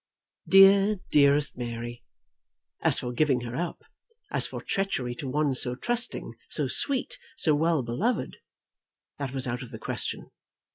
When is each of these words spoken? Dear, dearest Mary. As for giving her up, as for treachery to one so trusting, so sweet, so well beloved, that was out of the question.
Dear, 0.47 0.97
dearest 1.11 1.59
Mary. 1.59 2.03
As 2.81 2.97
for 2.97 3.11
giving 3.13 3.41
her 3.41 3.55
up, 3.55 3.83
as 4.31 4.47
for 4.47 4.59
treachery 4.59 5.13
to 5.13 5.27
one 5.29 5.53
so 5.53 5.75
trusting, 5.75 6.33
so 6.49 6.67
sweet, 6.67 7.19
so 7.37 7.53
well 7.53 7.83
beloved, 7.83 8.37
that 9.19 9.31
was 9.31 9.45
out 9.45 9.61
of 9.61 9.69
the 9.69 9.77
question. 9.77 10.31